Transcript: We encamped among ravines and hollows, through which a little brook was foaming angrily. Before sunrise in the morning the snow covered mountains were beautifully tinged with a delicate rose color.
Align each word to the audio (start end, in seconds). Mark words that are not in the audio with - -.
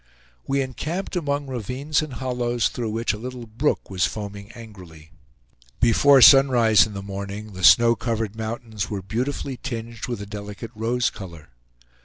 We 0.47 0.61
encamped 0.61 1.15
among 1.15 1.45
ravines 1.45 2.01
and 2.01 2.13
hollows, 2.13 2.69
through 2.69 2.89
which 2.89 3.13
a 3.13 3.19
little 3.19 3.45
brook 3.45 3.91
was 3.91 4.03
foaming 4.07 4.51
angrily. 4.53 5.11
Before 5.79 6.23
sunrise 6.23 6.87
in 6.87 6.95
the 6.95 7.03
morning 7.03 7.53
the 7.53 7.63
snow 7.63 7.95
covered 7.95 8.35
mountains 8.35 8.89
were 8.89 9.03
beautifully 9.03 9.57
tinged 9.57 10.07
with 10.07 10.19
a 10.19 10.25
delicate 10.25 10.71
rose 10.73 11.11
color. 11.11 11.49